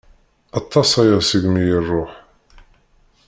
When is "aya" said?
1.01-1.17